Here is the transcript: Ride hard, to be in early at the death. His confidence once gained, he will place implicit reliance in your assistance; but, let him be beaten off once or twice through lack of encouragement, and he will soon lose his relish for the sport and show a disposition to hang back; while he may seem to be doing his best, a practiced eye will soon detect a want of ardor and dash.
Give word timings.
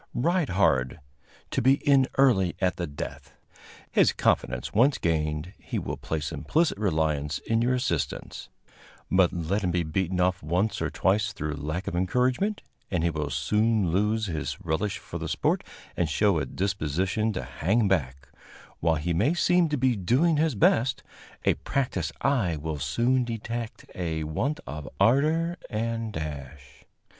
Ride 0.15 0.49
hard, 0.49 0.99
to 1.51 1.61
be 1.61 1.75
in 1.75 2.07
early 2.17 2.55
at 2.59 2.77
the 2.77 2.87
death. 2.87 3.35
His 3.91 4.13
confidence 4.13 4.73
once 4.73 4.97
gained, 4.97 5.53
he 5.59 5.77
will 5.77 5.95
place 5.97 6.31
implicit 6.31 6.79
reliance 6.79 7.37
in 7.37 7.61
your 7.61 7.75
assistance; 7.75 8.49
but, 9.11 9.31
let 9.31 9.63
him 9.63 9.69
be 9.69 9.83
beaten 9.83 10.19
off 10.19 10.41
once 10.41 10.81
or 10.81 10.89
twice 10.89 11.31
through 11.33 11.53
lack 11.53 11.85
of 11.85 11.95
encouragement, 11.95 12.63
and 12.89 13.03
he 13.03 13.11
will 13.11 13.29
soon 13.29 13.91
lose 13.91 14.25
his 14.25 14.59
relish 14.61 14.97
for 14.97 15.19
the 15.19 15.29
sport 15.29 15.63
and 15.95 16.09
show 16.09 16.39
a 16.39 16.47
disposition 16.47 17.31
to 17.33 17.43
hang 17.43 17.87
back; 17.87 18.27
while 18.79 18.95
he 18.95 19.13
may 19.13 19.35
seem 19.35 19.69
to 19.69 19.77
be 19.77 19.95
doing 19.95 20.37
his 20.37 20.55
best, 20.55 21.03
a 21.45 21.53
practiced 21.53 22.11
eye 22.21 22.57
will 22.59 22.79
soon 22.79 23.23
detect 23.23 23.85
a 23.93 24.23
want 24.23 24.59
of 24.65 24.89
ardor 24.99 25.57
and 25.69 26.13
dash. 26.13 26.85